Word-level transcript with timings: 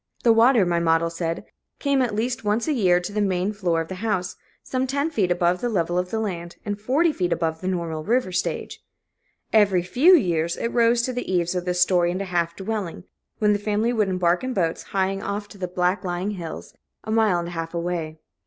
The 0.23 0.33
water, 0.33 0.65
my 0.65 0.79
model 0.79 1.11
said, 1.11 1.45
came 1.77 2.01
at 2.01 2.15
least 2.15 2.43
once 2.43 2.67
a 2.67 2.73
year 2.73 2.99
to 2.99 3.11
the 3.13 3.21
main 3.21 3.53
floor 3.53 3.81
of 3.81 3.87
the 3.87 3.93
house, 4.01 4.35
some 4.63 4.87
ten 4.87 5.11
feet 5.11 5.29
above 5.29 5.61
the 5.61 5.69
level 5.69 5.95
of 5.99 6.09
the 6.09 6.17
land, 6.19 6.55
and 6.65 6.81
forty 6.81 7.13
feet 7.13 7.31
above 7.31 7.61
the 7.61 7.67
normal 7.67 8.03
river 8.03 8.31
stage; 8.31 8.83
"every 9.53 9.83
few 9.83 10.15
years" 10.15 10.57
it 10.57 10.69
rose 10.69 11.03
to 11.03 11.13
the 11.13 11.31
eaves 11.31 11.53
of 11.53 11.65
this 11.65 11.81
story 11.81 12.09
and 12.09 12.19
a 12.23 12.25
half 12.25 12.55
dwelling, 12.55 13.03
when 13.37 13.53
the 13.53 13.59
family 13.59 13.93
would 13.93 14.09
embark 14.09 14.43
in 14.43 14.55
boats, 14.55 14.85
hieing 14.85 15.21
off 15.21 15.47
to 15.49 15.59
the 15.59 15.67
back 15.67 16.03
lying 16.03 16.31
hills, 16.31 16.73
a 17.03 17.11
mile 17.11 17.37
and 17.37 17.49
a 17.49 17.51
half 17.51 17.75
away. 17.75 18.17